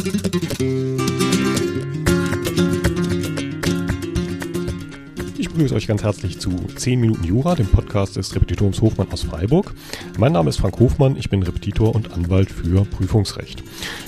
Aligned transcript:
Ich 0.00 1.47
begrüße 5.58 5.74
euch 5.74 5.88
ganz 5.88 6.04
herzlich 6.04 6.38
zu 6.38 6.50
10 6.50 7.00
Minuten 7.00 7.24
Jura, 7.24 7.56
dem 7.56 7.66
Podcast 7.66 8.14
des 8.14 8.32
Repetitoriums 8.32 8.80
Hofmann 8.80 9.10
aus 9.10 9.24
Freiburg. 9.24 9.74
Mein 10.16 10.30
Name 10.30 10.50
ist 10.50 10.58
Frank 10.58 10.78
Hofmann, 10.78 11.16
ich 11.16 11.30
bin 11.30 11.42
Repetitor 11.42 11.96
und 11.96 12.12
Anwalt 12.12 12.48
für 12.48 12.84
Prüfungsrecht. 12.84 13.64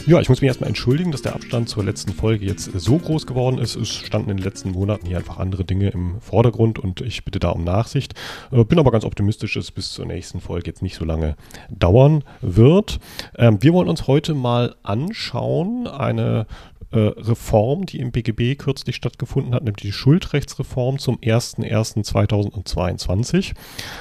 Ja, 0.07 0.21
ich 0.21 0.29
muss 0.29 0.41
mich 0.41 0.47
erstmal 0.47 0.69
entschuldigen, 0.69 1.11
dass 1.11 1.23
der 1.23 1.35
Abstand 1.35 1.69
zur 1.69 1.83
letzten 1.83 2.13
Folge 2.13 2.47
jetzt 2.47 2.71
so 2.79 2.99
groß 2.99 3.27
geworden 3.27 3.59
ist. 3.59 3.75
Es 3.75 3.89
standen 3.89 4.31
in 4.31 4.37
den 4.37 4.45
letzten 4.45 4.71
Monaten 4.71 5.09
hier 5.09 5.17
einfach 5.17 5.39
andere 5.39 5.65
Dinge 5.65 5.89
im 5.89 6.21
Vordergrund 6.21 6.79
und 6.79 7.01
ich 7.01 7.25
bitte 7.25 7.41
da 7.41 7.49
um 7.49 7.65
Nachsicht. 7.65 8.15
Äh, 8.53 8.63
bin 8.63 8.79
aber 8.79 8.93
ganz 8.93 9.05
optimistisch, 9.05 9.55
dass 9.55 9.65
es 9.65 9.71
bis 9.73 9.91
zur 9.91 10.07
nächsten 10.07 10.41
Folge 10.41 10.71
jetzt 10.71 10.83
nicht 10.83 10.95
so 10.95 11.05
lange 11.05 11.35
dauern 11.69 12.23
wird. 12.43 13.01
Ähm, 13.37 13.61
wir 13.61 13.73
wollen 13.73 13.89
uns 13.89 14.07
heute 14.07 14.35
mal 14.35 14.77
anschauen, 14.85 15.89
eine 15.89 16.47
äh, 16.93 16.99
Reform, 16.99 17.87
die 17.87 18.01
im 18.01 18.11
BGB 18.11 18.59
kürzlich 18.59 18.97
stattgefunden 18.97 19.55
hat, 19.55 19.63
nämlich 19.63 19.83
die 19.83 19.93
Schuldrechtsreform 19.93 20.99
zum 20.99 21.19
01.01.2022. 21.19 23.53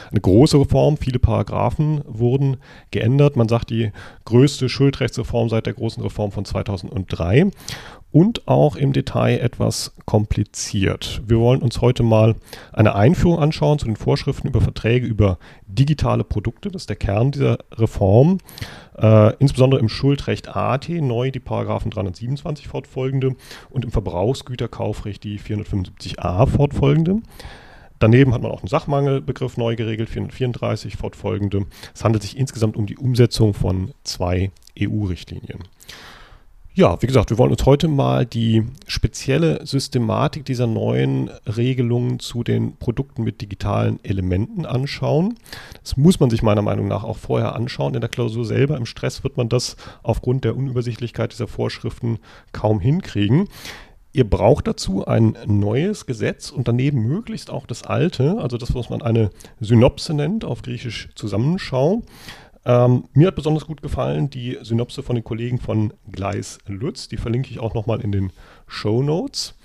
Eine 0.09 0.21
große 0.21 0.59
Reform, 0.59 0.97
viele 0.97 1.19
Paragraphen 1.19 2.01
wurden 2.05 2.57
geändert. 2.91 3.35
Man 3.35 3.47
sagt 3.47 3.69
die 3.69 3.91
größte 4.25 4.69
Schuldrechtsreform 4.69 5.49
seit 5.49 5.67
der 5.67 5.73
großen 5.73 6.01
Reform 6.01 6.31
von 6.31 6.45
2003 6.45 7.51
und 8.11 8.47
auch 8.47 8.75
im 8.75 8.93
Detail 8.93 9.39
etwas 9.39 9.93
kompliziert. 10.05 11.21
Wir 11.25 11.39
wollen 11.39 11.61
uns 11.61 11.81
heute 11.81 12.03
mal 12.03 12.35
eine 12.73 12.95
Einführung 12.95 13.39
anschauen 13.39 13.77
zu 13.77 13.85
den 13.85 13.95
Vorschriften 13.95 14.47
über 14.47 14.61
Verträge 14.61 15.05
über 15.05 15.37
digitale 15.67 16.23
Produkte. 16.23 16.71
Das 16.71 16.83
ist 16.83 16.89
der 16.89 16.95
Kern 16.95 17.31
dieser 17.31 17.59
Reform. 17.73 18.39
Äh, 18.97 19.35
insbesondere 19.37 19.79
im 19.79 19.89
Schuldrecht 19.89 20.55
AT 20.55 20.89
neu 20.89 21.31
die 21.31 21.39
Paragraphen 21.39 21.91
327 21.91 22.67
fortfolgende 22.67 23.35
und 23.69 23.85
im 23.85 23.91
Verbrauchsgüterkaufrecht 23.91 25.23
die 25.23 25.39
475a 25.39 26.47
fortfolgende. 26.47 27.21
Daneben 27.99 28.33
hat 28.33 28.41
man 28.41 28.51
auch 28.51 28.61
einen 28.61 28.69
Sachmangelbegriff 28.69 29.57
neu 29.57 29.75
geregelt, 29.75 30.09
434 30.09 30.95
fortfolgende. 30.95 31.65
Es 31.93 32.03
handelt 32.03 32.23
sich 32.23 32.37
insgesamt 32.37 32.77
um 32.77 32.85
die 32.85 32.97
Umsetzung 32.97 33.53
von 33.53 33.91
zwei 34.03 34.51
EU-Richtlinien. 34.79 35.59
Ja, 36.79 37.01
wie 37.01 37.07
gesagt, 37.07 37.29
wir 37.29 37.37
wollen 37.37 37.51
uns 37.51 37.65
heute 37.65 37.89
mal 37.89 38.25
die 38.25 38.63
spezielle 38.87 39.65
Systematik 39.65 40.45
dieser 40.45 40.65
neuen 40.65 41.29
Regelungen 41.45 42.21
zu 42.21 42.41
den 42.41 42.77
Produkten 42.77 43.25
mit 43.25 43.41
digitalen 43.41 43.99
Elementen 44.01 44.65
anschauen. 44.65 45.35
Das 45.83 45.97
muss 45.97 46.21
man 46.21 46.29
sich 46.29 46.41
meiner 46.41 46.61
Meinung 46.61 46.87
nach 46.87 47.03
auch 47.03 47.17
vorher 47.17 47.53
anschauen. 47.53 47.95
In 47.95 47.99
der 47.99 48.09
Klausur 48.09 48.45
selber, 48.45 48.77
im 48.77 48.85
Stress 48.85 49.25
wird 49.25 49.35
man 49.35 49.49
das 49.49 49.75
aufgrund 50.03 50.45
der 50.45 50.55
Unübersichtlichkeit 50.55 51.33
dieser 51.33 51.49
Vorschriften 51.49 52.17
kaum 52.53 52.79
hinkriegen. 52.79 53.49
Ihr 54.13 54.27
braucht 54.27 54.65
dazu 54.65 55.05
ein 55.05 55.35
neues 55.47 56.05
Gesetz 56.05 56.49
und 56.49 56.69
daneben 56.69 57.05
möglichst 57.05 57.49
auch 57.49 57.67
das 57.67 57.83
alte, 57.83 58.37
also 58.39 58.57
das, 58.57 58.73
was 58.73 58.89
man 58.89 59.01
eine 59.01 59.31
Synopse 59.59 60.13
nennt, 60.13 60.45
auf 60.45 60.61
Griechisch 60.61 61.09
Zusammenschau. 61.13 62.03
Ähm, 62.69 63.05
mir 63.13 63.25
hat 63.25 63.35
besonders 63.35 63.65
gut 63.65 63.81
gefallen 63.81 64.29
die 64.29 64.59
Synopse 64.61 65.01
von 65.01 65.15
den 65.15 65.23
Kollegen 65.23 65.57
von 65.57 65.91
Gleis 66.11 66.59
Lutz. 66.67 67.07
Die 67.07 67.17
verlinke 67.17 67.49
ich 67.49 67.59
auch 67.59 67.73
nochmal 67.73 67.99
in 67.99 68.11
den 68.11 68.31
Show 68.67 69.01
Notes. 69.01 69.55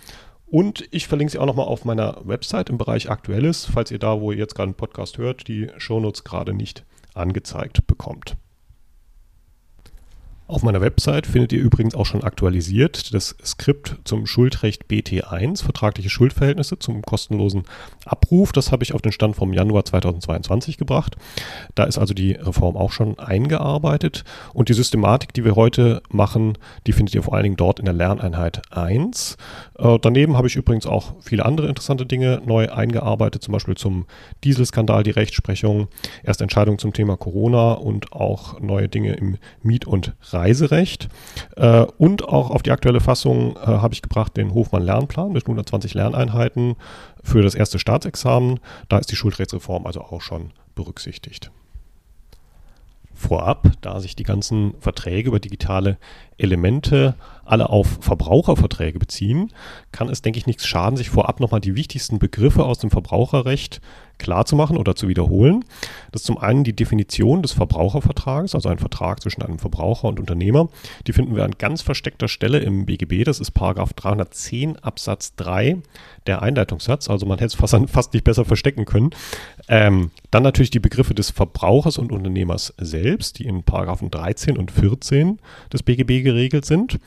Und 0.47 0.89
ich 0.91 1.07
verlinke 1.07 1.33
sie 1.33 1.39
auch 1.39 1.45
nochmal 1.45 1.67
auf 1.67 1.85
meiner 1.85 2.17
Website 2.25 2.71
im 2.71 2.79
Bereich 2.79 3.11
Aktuelles, 3.11 3.69
falls 3.71 3.91
ihr 3.91 3.99
da, 3.99 4.23
wo 4.23 4.33
ihr 4.33 4.39
jetzt 4.39 4.55
gerade 4.55 4.69
einen 4.69 4.75
Podcast 4.75 5.19
hört, 5.19 5.49
die 5.49 5.69
Show 5.77 6.01
Notes 6.01 6.25
gerade 6.25 6.55
nicht 6.55 6.87
angezeigt 7.13 7.87
bekommt. 7.87 8.39
Auf 10.47 10.63
meiner 10.63 10.83
Website 10.83 11.27
findet 11.27 11.55
ihr 11.55 11.61
übrigens 11.61 11.95
auch 11.95 12.05
schon 12.05 12.23
aktualisiert 12.23 13.15
das 13.15 13.35
Skript 13.43 13.97
zum 14.05 14.27
Schuldrecht 14.27 14.85
BT1, 14.91 15.65
vertragliche 15.65 16.11
Schuldverhältnisse 16.11 16.79
zum 16.79 17.01
kostenlosen 17.01 17.63
Abruf. 18.05 18.53
Das 18.53 18.71
habe 18.71 18.85
ich 18.85 18.93
auf 18.93 19.01
den 19.01 19.13
Stand 19.13 19.37
vom 19.37 19.55
Januar 19.55 19.87
2022 19.87 20.77
gebracht. 20.77 21.17
Da 21.75 21.85
ist 21.85 21.97
also 21.97 22.13
die 22.13 22.33
Reform 22.33 22.77
auch 22.77 22.93
schon 22.93 23.19
eingearbeitet. 23.19 24.25
Und 24.53 24.69
die 24.69 24.75
Systematik, 24.75 25.33
die 25.33 25.47
wir 25.47 25.57
heute 25.57 26.03
machen, 26.11 26.59
die 26.87 26.93
findet 26.93 27.15
ihr 27.15 27.23
vor 27.23 27.33
allen 27.33 27.45
Dingen 27.45 27.57
dort 27.57 27.79
in 27.79 27.87
der 27.87 27.95
Lerneinheit 27.95 28.61
1. 28.71 29.39
Äh, 29.79 29.99
daneben 30.03 30.37
habe 30.37 30.49
ich 30.49 30.57
übrigens 30.57 30.85
auch 30.85 31.15
viele 31.23 31.47
andere 31.47 31.69
interessante 31.69 32.05
Dinge 32.05 32.43
neu 32.45 32.71
eingearbeitet, 32.71 33.43
zum 33.43 33.53
Beispiel 33.53 33.77
zum 33.77 34.05
Dieselskandal, 34.45 35.05
die 35.05 35.11
Rechtsprechung, 35.11 35.89
erste 36.23 36.45
Entscheidung 36.45 36.79
zum 36.79 36.93
Thema 36.93 37.17
Corona 37.17 37.73
und 37.73 38.13
auch 38.13 38.61
neue 38.61 38.91
Dinge 38.91 39.15
im 39.15 39.39
Miet- 39.63 39.87
und 39.87 40.13
Reiserecht. 40.35 41.09
Äh, 41.57 41.87
und 41.99 42.25
auch 42.29 42.51
auf 42.51 42.63
die 42.63 42.73
aktuelle 42.73 43.01
Fassung 43.01 43.57
äh, 43.57 43.61
habe 43.67 43.95
ich 43.95 44.03
gebracht 44.03 44.37
den 44.37 44.53
Hofmann-Lernplan 44.53 45.33
mit 45.33 45.45
120 45.45 45.95
Lerneinheiten 45.95 46.77
für 47.23 47.43
das 47.43 47.55
erste 47.55 47.79
Staatsexamen. 47.79 48.61
Da 48.89 48.99
ist 48.99 49.11
die 49.11 49.17
Schuldrechtsreform 49.17 49.87
also 49.87 50.03
auch 50.03 50.21
schon 50.21 50.51
berücksichtigt. 50.75 51.51
Vorab, 53.15 53.71
da 53.81 54.01
sich 54.01 54.17
die 54.17 54.25
ganzen 54.25 54.75
Verträge 54.81 55.29
über 55.29 55.39
digitale 55.39 55.99
Elemente 56.37 57.15
alle 57.45 57.71
auf 57.71 57.99
Verbraucherverträge 58.01 58.99
beziehen, 58.99 59.53
kann 59.93 60.09
es, 60.09 60.23
denke 60.23 60.39
ich, 60.39 60.47
nichts 60.47 60.67
schaden, 60.67 60.97
sich 60.97 61.11
vorab 61.11 61.41
nochmal 61.41 61.61
die 61.61 61.75
wichtigsten 61.75 62.19
Begriffe 62.19 62.65
aus 62.65 62.79
dem 62.79 62.91
Verbraucherrecht 62.91 63.81
klarzumachen 64.19 64.77
oder 64.77 64.95
zu 64.95 65.09
wiederholen. 65.09 65.65
Das 66.13 66.23
ist 66.23 66.27
zum 66.27 66.39
einen 66.39 66.65
die 66.65 66.75
Definition 66.75 67.43
des 67.43 67.53
Verbrauchervertrages, 67.53 68.55
also 68.55 68.69
ein 68.69 68.79
Vertrag 68.79 69.21
zwischen 69.21 69.43
einem 69.43 69.59
Verbraucher 69.59 70.09
und 70.09 70.21
Unternehmer. 70.21 70.69
Die 71.07 71.13
finden 71.13 71.35
wir 71.37 71.45
an 71.45 71.53
ganz 71.59 71.83
versteckter 71.83 72.29
Stelle 72.29 72.59
im 72.59 72.87
BGB. 72.87 73.25
Das 73.25 73.41
ist 73.41 73.51
Paragraph 73.53 73.93
310 73.93 74.77
Absatz 74.77 75.35
3, 75.37 75.79
der 76.27 76.43
Einleitungssatz. 76.43 77.11
Also 77.11 77.27
man 77.27 77.39
hätte 77.39 77.47
es 77.47 77.55
fast, 77.55 77.77
fast 77.91 78.15
nicht 78.15 78.25
besser 78.25 78.45
verstecken 78.45 78.85
können. 78.85 79.11
Ähm, 79.69 80.11
dann 80.31 80.43
natürlich 80.43 80.71
die 80.71 80.81
Begriffe 80.81 81.15
des 81.15 81.31
Verbrauchers 81.31 81.99
und 81.99 82.13
Unternehmers 82.13 82.73
selbst, 82.79 83.39
die 83.39 83.47
in 83.47 83.63
Paragraphen 83.63 84.11
13 84.11 84.57
und 84.57 84.71
14 84.71 85.39
des 85.73 85.83
BGB 85.83 86.23
geregelt 86.23 86.65
sind. 86.65 86.99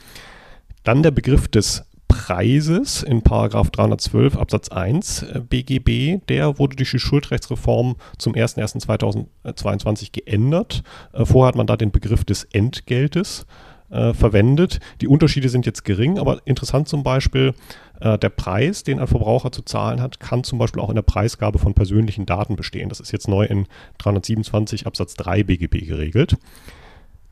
Dann 0.88 1.02
der 1.02 1.10
Begriff 1.10 1.48
des 1.48 1.84
Preises 2.08 3.02
in 3.02 3.20
Paragraph 3.20 3.68
312 3.68 4.38
Absatz 4.38 4.70
1 4.70 5.22
äh, 5.22 5.42
BGB, 5.46 6.26
der 6.30 6.58
wurde 6.58 6.76
durch 6.76 6.92
die 6.92 6.98
Schuldrechtsreform 6.98 7.96
zum 8.16 8.32
01.01.2022 8.32 10.12
geändert. 10.12 10.82
Äh, 11.12 11.26
vorher 11.26 11.48
hat 11.48 11.56
man 11.56 11.66
da 11.66 11.76
den 11.76 11.90
Begriff 11.90 12.24
des 12.24 12.44
Entgeltes 12.44 13.44
äh, 13.90 14.14
verwendet. 14.14 14.80
Die 15.02 15.08
Unterschiede 15.08 15.50
sind 15.50 15.66
jetzt 15.66 15.84
gering, 15.84 16.18
aber 16.18 16.40
interessant 16.46 16.88
zum 16.88 17.02
Beispiel, 17.02 17.52
äh, 18.00 18.16
der 18.16 18.30
Preis, 18.30 18.82
den 18.82 18.98
ein 18.98 19.08
Verbraucher 19.08 19.52
zu 19.52 19.60
zahlen 19.60 20.00
hat, 20.00 20.20
kann 20.20 20.42
zum 20.42 20.58
Beispiel 20.58 20.80
auch 20.80 20.88
in 20.88 20.96
der 20.96 21.02
Preisgabe 21.02 21.58
von 21.58 21.74
persönlichen 21.74 22.24
Daten 22.24 22.56
bestehen. 22.56 22.88
Das 22.88 23.00
ist 23.00 23.12
jetzt 23.12 23.28
neu 23.28 23.44
in 23.44 23.66
327 23.98 24.86
Absatz 24.86 25.16
3 25.16 25.42
BGB 25.42 25.86
geregelt. 25.86 26.38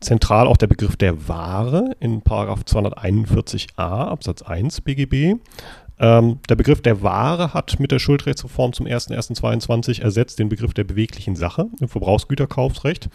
Zentral 0.00 0.46
auch 0.46 0.56
der 0.56 0.66
Begriff 0.66 0.96
der 0.96 1.28
Ware 1.28 1.96
in 2.00 2.22
241a 2.22 3.78
Absatz 3.78 4.42
1 4.42 4.82
BGB. 4.82 5.40
Ähm, 5.98 6.38
der 6.48 6.56
Begriff 6.56 6.82
der 6.82 7.02
Ware 7.02 7.54
hat 7.54 7.80
mit 7.80 7.90
der 7.90 7.98
Schuldrechtsreform 7.98 8.72
zum 8.74 8.86
01.01.22 8.86 10.02
ersetzt 10.02 10.38
den 10.38 10.48
Begriff 10.48 10.74
der 10.74 10.84
beweglichen 10.84 11.36
Sache 11.36 11.66
im 11.80 11.88
Verbrauchsgüterkaufsrecht. 11.88 13.08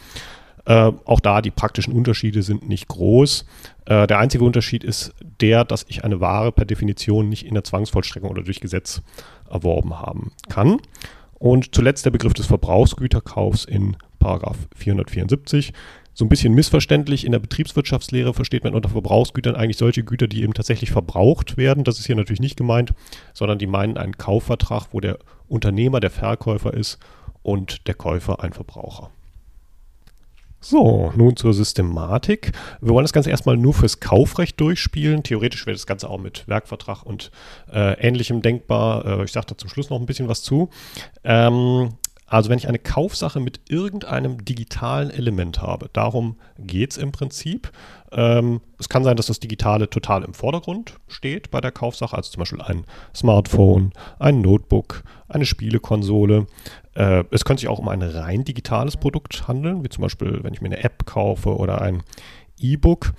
Äh, 0.65 0.91
auch 1.05 1.19
da 1.19 1.41
die 1.41 1.51
praktischen 1.51 1.93
Unterschiede 1.93 2.43
sind 2.43 2.67
nicht 2.67 2.87
groß. 2.87 3.45
Äh, 3.85 4.07
der 4.07 4.19
einzige 4.19 4.43
Unterschied 4.43 4.83
ist 4.83 5.13
der, 5.41 5.65
dass 5.65 5.85
ich 5.87 6.03
eine 6.03 6.19
Ware 6.19 6.51
per 6.51 6.65
Definition 6.65 7.29
nicht 7.29 7.45
in 7.45 7.53
der 7.53 7.63
Zwangsvollstreckung 7.63 8.29
oder 8.29 8.43
durch 8.43 8.59
Gesetz 8.59 9.01
erworben 9.49 9.99
haben 9.99 10.31
kann. 10.49 10.77
Und 11.33 11.73
zuletzt 11.73 12.05
der 12.05 12.11
Begriff 12.11 12.33
des 12.33 12.45
Verbrauchsgüterkaufs 12.45 13.65
in 13.65 13.97
Paragraph 14.19 14.57
474 14.75 15.73
so 16.13 16.25
ein 16.25 16.29
bisschen 16.29 16.53
missverständlich. 16.53 17.25
In 17.25 17.31
der 17.31 17.39
Betriebswirtschaftslehre 17.39 18.33
versteht 18.33 18.63
man 18.63 18.73
unter 18.73 18.89
Verbrauchsgütern 18.89 19.55
eigentlich 19.55 19.77
solche 19.77 20.03
Güter, 20.03 20.27
die 20.27 20.43
eben 20.43 20.53
tatsächlich 20.53 20.91
verbraucht 20.91 21.57
werden. 21.57 21.83
Das 21.83 21.99
ist 21.99 22.05
hier 22.05 22.15
natürlich 22.15 22.41
nicht 22.41 22.57
gemeint, 22.57 22.93
sondern 23.33 23.57
die 23.57 23.67
meinen 23.67 23.97
einen 23.97 24.17
Kaufvertrag, 24.17 24.87
wo 24.91 24.99
der 24.99 25.19
Unternehmer 25.47 25.99
der 25.99 26.11
Verkäufer 26.11 26.73
ist 26.73 26.99
und 27.43 27.87
der 27.87 27.95
Käufer 27.95 28.43
ein 28.43 28.53
Verbraucher. 28.53 29.09
So, 30.63 31.11
nun 31.15 31.35
zur 31.35 31.55
Systematik. 31.55 32.51
Wir 32.81 32.93
wollen 32.93 33.03
das 33.03 33.13
Ganze 33.13 33.31
erstmal 33.31 33.57
nur 33.57 33.73
fürs 33.73 33.99
Kaufrecht 33.99 34.61
durchspielen. 34.61 35.23
Theoretisch 35.23 35.65
wäre 35.65 35.75
das 35.75 35.87
Ganze 35.87 36.07
auch 36.07 36.19
mit 36.19 36.47
Werkvertrag 36.47 37.01
und 37.01 37.31
äh, 37.73 37.93
ähnlichem 37.99 38.43
denkbar. 38.43 39.05
Äh, 39.05 39.23
ich 39.23 39.31
sage 39.31 39.47
da 39.47 39.57
zum 39.57 39.71
Schluss 39.71 39.89
noch 39.89 39.99
ein 39.99 40.05
bisschen 40.05 40.27
was 40.27 40.43
zu. 40.43 40.69
Ähm, 41.23 41.89
also 42.31 42.49
wenn 42.49 42.57
ich 42.57 42.69
eine 42.69 42.79
Kaufsache 42.79 43.41
mit 43.41 43.59
irgendeinem 43.67 44.45
digitalen 44.45 45.11
Element 45.11 45.61
habe, 45.61 45.89
darum 45.91 46.37
geht 46.57 46.91
es 46.91 46.97
im 46.97 47.11
Prinzip. 47.11 47.71
Ähm, 48.13 48.61
es 48.79 48.87
kann 48.87 49.03
sein, 49.03 49.17
dass 49.17 49.25
das 49.25 49.41
Digitale 49.41 49.89
total 49.89 50.23
im 50.23 50.33
Vordergrund 50.33 50.95
steht 51.09 51.51
bei 51.51 51.59
der 51.59 51.73
Kaufsache, 51.73 52.15
also 52.15 52.31
zum 52.31 52.39
Beispiel 52.39 52.61
ein 52.61 52.85
Smartphone, 53.13 53.91
ein 54.17 54.39
Notebook, 54.39 55.03
eine 55.27 55.45
Spielekonsole. 55.45 56.47
Äh, 56.95 57.25
es 57.31 57.43
könnte 57.43 57.61
sich 57.61 57.69
auch 57.69 57.79
um 57.79 57.89
ein 57.89 58.01
rein 58.01 58.45
digitales 58.45 58.95
Produkt 58.95 59.49
handeln, 59.49 59.83
wie 59.83 59.89
zum 59.89 60.03
Beispiel, 60.03 60.39
wenn 60.41 60.53
ich 60.53 60.61
mir 60.61 60.69
eine 60.69 60.85
App 60.85 61.05
kaufe 61.05 61.57
oder 61.57 61.81
ein 61.81 62.01
E-Book, 62.61 63.13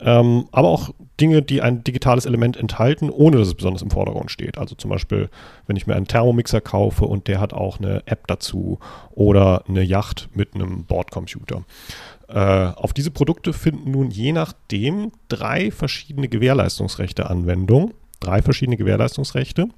ähm, 0.00 0.48
aber 0.52 0.68
auch 0.68 0.90
Dinge, 1.20 1.42
die 1.42 1.62
ein 1.62 1.84
digitales 1.84 2.26
Element 2.26 2.56
enthalten, 2.56 3.10
ohne 3.10 3.38
dass 3.38 3.48
es 3.48 3.54
besonders 3.54 3.82
im 3.82 3.90
Vordergrund 3.90 4.30
steht. 4.30 4.58
Also 4.58 4.74
zum 4.74 4.90
Beispiel, 4.90 5.28
wenn 5.66 5.76
ich 5.76 5.86
mir 5.86 5.96
einen 5.96 6.06
Thermomixer 6.06 6.60
kaufe 6.60 7.04
und 7.04 7.26
der 7.26 7.40
hat 7.40 7.52
auch 7.52 7.78
eine 7.78 8.02
App 8.06 8.26
dazu 8.26 8.78
oder 9.10 9.64
eine 9.68 9.82
Yacht 9.82 10.28
mit 10.34 10.54
einem 10.54 10.84
Bordcomputer. 10.84 11.64
Äh, 12.28 12.40
auf 12.40 12.92
diese 12.92 13.10
Produkte 13.10 13.52
finden 13.52 13.90
nun 13.90 14.10
je 14.10 14.32
nachdem 14.32 15.12
drei 15.28 15.70
verschiedene 15.70 16.28
Gewährleistungsrechte 16.28 17.28
Anwendung. 17.28 17.94
Drei 18.20 18.42
verschiedene 18.42 18.76
Gewährleistungsrechte. 18.76 19.68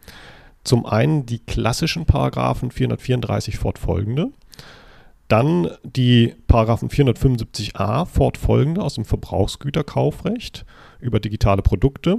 Zum 0.64 0.84
einen 0.84 1.24
die 1.24 1.38
klassischen 1.38 2.04
Paragraphen 2.04 2.70
434 2.70 3.56
fortfolgende, 3.56 4.30
dann 5.30 5.70
die 5.84 6.34
Paragraphen 6.46 6.88
475a 6.88 8.06
fortfolgende 8.06 8.82
aus 8.82 8.94
dem 8.94 9.04
Verbrauchsgüterkaufrecht 9.04 10.64
über 11.00 11.20
digitale 11.20 11.62
Produkte 11.62 12.18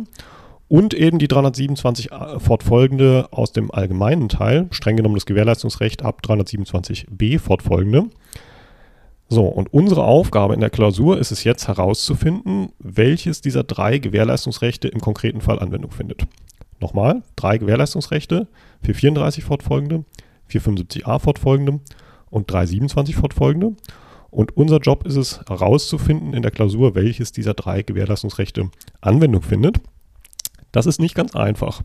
und 0.68 0.94
eben 0.94 1.20
die 1.20 1.28
327 1.28 2.10
fortfolgende 2.38 3.28
aus 3.32 3.52
dem 3.52 3.72
allgemeinen 3.72 4.30
Teil, 4.30 4.68
streng 4.72 4.96
genommen 4.96 5.16
das 5.16 5.26
Gewährleistungsrecht 5.26 6.04
ab 6.04 6.22
327b 6.24 7.40
fortfolgende. 7.40 8.06
So, 9.28 9.46
und 9.46 9.74
unsere 9.74 10.04
Aufgabe 10.04 10.54
in 10.54 10.62
der 10.62 10.70
Klausur 10.70 11.18
ist 11.18 11.32
es 11.32 11.44
jetzt 11.44 11.68
herauszufinden, 11.68 12.70
welches 12.80 13.42
dieser 13.42 13.64
drei 13.64 13.98
Gewährleistungsrechte 13.98 14.88
im 14.88 15.02
konkreten 15.02 15.42
Fall 15.42 15.60
Anwendung 15.60 15.92
findet. 15.92 16.26
Nochmal, 16.80 17.22
drei 17.36 17.58
Gewährleistungsrechte, 17.58 18.48
434 18.82 19.44
fortfolgende, 19.44 20.06
475a 20.50 21.20
fortfolgende 21.20 21.82
und 22.32 22.50
327 22.50 23.16
fortfolgende. 23.16 23.76
Und 24.32 24.56
unser 24.58 24.78
Job 24.78 25.06
ist 25.06 25.18
es 25.18 25.42
herauszufinden 25.48 26.34
in 26.34 26.42
der 26.42 26.52
Klausur, 26.52 26.96
welches 26.96 27.32
dieser 27.34 27.54
drei 27.54 27.84
Gewährleistungsrechte 27.84 28.72
Anwendung 29.02 29.42
findet. 29.42 29.78
Das 30.72 30.86
ist 30.86 31.00
nicht 31.00 31.16
ganz 31.16 31.36
einfach. 31.36 31.84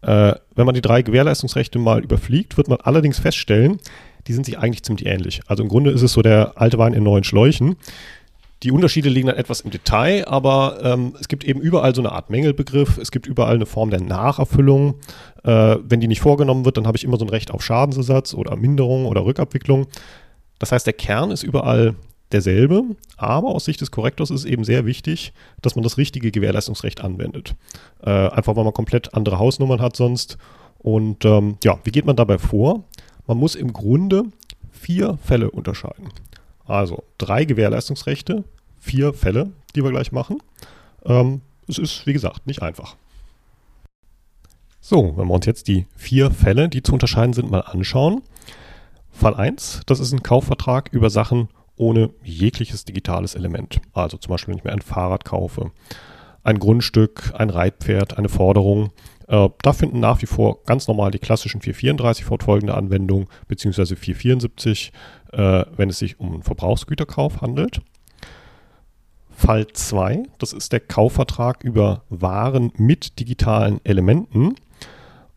Äh, 0.00 0.34
wenn 0.56 0.66
man 0.66 0.74
die 0.74 0.80
drei 0.80 1.02
Gewährleistungsrechte 1.02 1.78
mal 1.78 2.02
überfliegt, 2.02 2.56
wird 2.56 2.68
man 2.68 2.78
allerdings 2.80 3.18
feststellen, 3.18 3.78
die 4.26 4.32
sind 4.32 4.46
sich 4.46 4.58
eigentlich 4.58 4.82
ziemlich 4.82 5.06
ähnlich. 5.06 5.42
Also 5.46 5.62
im 5.62 5.68
Grunde 5.68 5.90
ist 5.90 6.02
es 6.02 6.12
so 6.12 6.22
der 6.22 6.54
alte 6.56 6.78
Wein 6.78 6.94
in 6.94 7.02
neuen 7.02 7.24
Schläuchen. 7.24 7.76
Die 8.62 8.70
Unterschiede 8.70 9.08
liegen 9.08 9.26
dann 9.26 9.36
etwas 9.36 9.62
im 9.62 9.70
Detail, 9.70 10.26
aber 10.28 10.78
ähm, 10.82 11.14
es 11.18 11.26
gibt 11.26 11.42
eben 11.44 11.60
überall 11.60 11.94
so 11.94 12.00
eine 12.00 12.12
Art 12.12 12.30
Mängelbegriff. 12.30 12.96
Es 12.96 13.10
gibt 13.10 13.26
überall 13.26 13.56
eine 13.56 13.66
Form 13.66 13.90
der 13.90 14.00
Nacherfüllung. 14.00 15.00
Äh, 15.42 15.76
wenn 15.82 16.00
die 16.00 16.06
nicht 16.06 16.20
vorgenommen 16.20 16.64
wird, 16.64 16.76
dann 16.76 16.86
habe 16.86 16.96
ich 16.96 17.02
immer 17.02 17.18
so 17.18 17.24
ein 17.24 17.30
Recht 17.30 17.50
auf 17.50 17.62
Schadensersatz 17.62 18.34
oder 18.34 18.54
Minderung 18.56 19.06
oder 19.06 19.24
Rückabwicklung. 19.24 19.88
Das 20.60 20.70
heißt, 20.70 20.86
der 20.86 20.92
Kern 20.92 21.32
ist 21.32 21.42
überall 21.42 21.96
derselbe, 22.30 22.84
aber 23.16 23.48
aus 23.48 23.64
Sicht 23.64 23.80
des 23.80 23.90
Korrektors 23.90 24.30
ist 24.30 24.40
es 24.40 24.46
eben 24.46 24.64
sehr 24.64 24.86
wichtig, 24.86 25.32
dass 25.60 25.74
man 25.74 25.82
das 25.82 25.98
richtige 25.98 26.30
Gewährleistungsrecht 26.30 27.02
anwendet. 27.02 27.56
Äh, 28.02 28.10
einfach 28.10 28.54
weil 28.54 28.64
man 28.64 28.72
komplett 28.72 29.14
andere 29.14 29.40
Hausnummern 29.40 29.80
hat 29.80 29.96
sonst. 29.96 30.38
Und 30.78 31.24
ähm, 31.24 31.56
ja, 31.64 31.78
wie 31.82 31.90
geht 31.90 32.06
man 32.06 32.16
dabei 32.16 32.38
vor? 32.38 32.84
Man 33.26 33.38
muss 33.38 33.54
im 33.56 33.72
Grunde 33.72 34.24
vier 34.70 35.18
Fälle 35.22 35.50
unterscheiden. 35.50 36.08
Also 36.72 37.04
drei 37.18 37.44
Gewährleistungsrechte, 37.44 38.44
vier 38.80 39.12
Fälle, 39.12 39.52
die 39.76 39.84
wir 39.84 39.90
gleich 39.90 40.10
machen. 40.10 40.38
Ähm, 41.04 41.42
es 41.68 41.76
ist, 41.76 42.06
wie 42.06 42.14
gesagt, 42.14 42.46
nicht 42.46 42.62
einfach. 42.62 42.96
So, 44.80 45.14
wenn 45.18 45.28
wir 45.28 45.34
uns 45.34 45.44
jetzt 45.44 45.68
die 45.68 45.86
vier 45.96 46.30
Fälle, 46.30 46.70
die 46.70 46.82
zu 46.82 46.94
unterscheiden 46.94 47.34
sind, 47.34 47.50
mal 47.50 47.60
anschauen. 47.60 48.22
Fall 49.10 49.34
1, 49.34 49.82
das 49.84 50.00
ist 50.00 50.12
ein 50.12 50.22
Kaufvertrag 50.22 50.88
über 50.92 51.10
Sachen 51.10 51.50
ohne 51.76 52.08
jegliches 52.24 52.86
digitales 52.86 53.34
Element. 53.34 53.82
Also 53.92 54.16
zum 54.16 54.30
Beispiel, 54.30 54.52
wenn 54.52 54.58
ich 54.58 54.64
mir 54.64 54.72
ein 54.72 54.80
Fahrrad 54.80 55.26
kaufe, 55.26 55.72
ein 56.42 56.58
Grundstück, 56.58 57.34
ein 57.36 57.50
Reitpferd, 57.50 58.16
eine 58.16 58.30
Forderung. 58.30 58.92
Äh, 59.28 59.48
da 59.62 59.72
finden 59.72 60.00
nach 60.00 60.22
wie 60.22 60.26
vor 60.26 60.62
ganz 60.64 60.88
normal 60.88 61.10
die 61.10 61.18
klassischen 61.18 61.60
434 61.60 62.24
fortfolgende 62.24 62.74
Anwendungen, 62.74 63.28
beziehungsweise 63.48 63.96
474, 63.96 64.92
äh, 65.32 65.64
wenn 65.76 65.90
es 65.90 65.98
sich 65.98 66.20
um 66.20 66.32
einen 66.32 66.42
Verbrauchsgüterkauf 66.42 67.40
handelt. 67.40 67.80
Fall 69.30 69.66
2, 69.66 70.24
das 70.38 70.52
ist 70.52 70.72
der 70.72 70.80
Kaufvertrag 70.80 71.64
über 71.64 72.02
Waren 72.10 72.72
mit 72.76 73.18
digitalen 73.18 73.80
Elementen. 73.84 74.54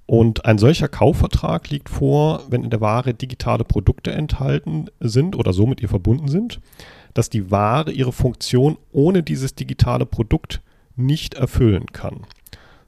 Und 0.06 0.46
ein 0.46 0.60
solcher 0.60 0.88
Kaufvertrag 0.88 1.70
liegt 1.72 1.90
vor, 1.90 2.44
wenn 2.50 2.64
in 2.64 2.70
der 2.70 2.82
Ware 2.82 3.16
digitale 3.16 3.64
Produkte 3.64 4.12
enthalten 4.12 4.88
sind 5.00 5.36
oder 5.36 5.52
so 5.52 5.66
mit 5.66 5.82
ihr 5.82 5.90
verbunden 5.90 6.28
sind, 6.28 6.60
dass 7.16 7.30
die 7.30 7.50
Ware 7.50 7.92
ihre 7.92 8.12
Funktion 8.12 8.78
ohne 8.92 9.24
dieses 9.24 9.56
digitale 9.56 10.06
Produkt 10.06 10.62
nicht 10.96 11.34
erfüllen 11.34 11.88
kann. 11.88 12.22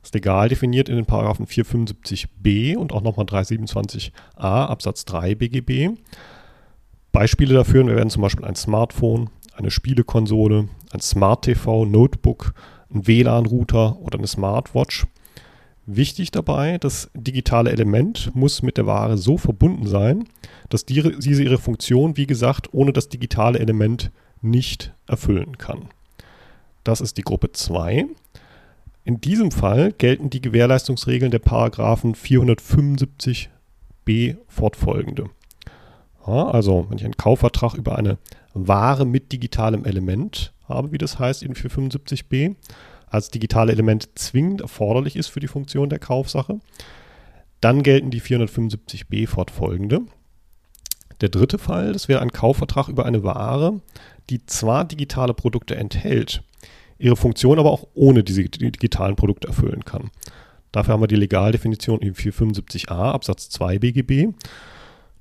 Das 0.08 0.14
legal 0.14 0.48
definiert 0.48 0.88
in 0.88 0.96
den 0.96 1.06
Paragraphen 1.06 1.48
475b 1.48 2.78
und 2.78 2.94
auch 2.94 3.02
nochmal 3.02 3.26
327a 3.26 4.12
Absatz 4.40 5.04
3 5.04 5.36
BGB. 5.36 5.98
Beispiele 7.12 7.54
dafür, 7.54 7.86
werden 7.86 8.10
zum 8.10 8.22
Beispiel 8.22 8.46
ein 8.46 8.56
Smartphone, 8.56 9.30
eine 9.54 9.70
Spielekonsole, 9.70 10.70
ein 10.94 11.02
Smart 11.02 11.44
TV, 11.44 11.84
Notebook, 11.84 12.54
ein 12.90 13.06
WLAN-Router 13.06 14.00
oder 14.00 14.18
eine 14.18 14.28
Smartwatch. 14.28 15.08
Wichtig 15.86 16.32
dabei, 16.32 16.78
das 16.78 17.12
digitale 17.14 17.72
Element 17.72 18.32
muss 18.34 18.62
mit 18.62 18.78
der 18.78 18.86
Ware 18.86 19.18
so 19.18 19.38
verbunden 19.38 19.88
sein, 19.88 20.24
dass 20.70 20.86
diese 20.86 21.44
ihre 21.44 21.58
Funktion, 21.58 22.16
wie 22.16 22.28
gesagt, 22.28 22.70
ohne 22.72 22.94
das 22.94 23.10
digitale 23.10 23.60
Element 23.60 24.12
nicht 24.42 24.94
erfüllen 25.06 25.58
kann. 25.58 25.90
Das 26.86 27.02
ist 27.02 27.18
die 27.18 27.24
Gruppe 27.24 27.52
2. 27.52 28.06
In 29.08 29.22
diesem 29.22 29.52
Fall 29.52 29.94
gelten 29.94 30.30
die 30.30 30.42
Gewährleistungsregeln 30.42 31.32
der 31.32 31.40
Paragraphen 31.40 32.14
475b 32.14 33.48
fortfolgende. 34.50 35.30
Ja, 36.28 36.50
also, 36.50 36.88
wenn 36.90 36.98
ich 36.98 37.06
einen 37.06 37.16
Kaufvertrag 37.16 37.76
über 37.76 37.98
eine 37.98 38.18
Ware 38.54 39.06
mit 39.06 39.32
digitalem 39.32 39.86
Element 39.86 40.52
habe, 40.68 40.92
wie 40.92 40.98
das 40.98 41.20
heißt 41.20 41.42
in 41.42 41.54
475b, 41.54 42.58
als 43.10 43.32
digitale 43.32 43.72
Element 43.72 44.10
zwingend 44.16 44.60
erforderlich 44.60 45.16
ist 45.16 45.28
für 45.28 45.40
die 45.40 45.48
Funktion 45.48 45.90
der 45.90 46.00
Kaufsache, 46.00 46.60
dann 47.62 47.84
gelten 47.84 48.12
die 48.12 48.22
475b 48.22 49.26
fortfolgende. 49.26 50.02
Der 51.22 51.30
dritte 51.30 51.60
Fall, 51.60 51.94
das 51.94 52.10
wäre 52.10 52.20
ein 52.20 52.34
Kaufvertrag 52.34 52.90
über 52.90 53.06
eine 53.06 53.24
Ware, 53.24 53.80
die 54.30 54.46
zwar 54.48 54.84
digitale 54.84 55.34
Produkte 55.34 55.78
enthält, 55.78 56.44
ihre 57.00 57.16
Funktion 57.16 57.60
aber 57.60 57.72
auch 57.72 57.88
ohne 57.94 58.24
diese 58.24 58.44
digitalen 58.44 59.16
Produkte 59.16 59.48
erfüllen 59.48 59.86
kann. 59.86 60.12
Dafür 60.72 60.94
haben 60.94 61.02
wir 61.02 61.08
die 61.08 61.16
Legaldefinition 61.16 62.00
in 62.00 62.14
475a 62.14 62.92
Absatz 62.92 63.50
2 63.50 63.80
BGB. 63.80 64.34